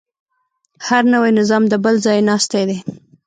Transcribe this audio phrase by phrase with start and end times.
[0.87, 2.77] هر نوی نظام د بل ځایناستی دی.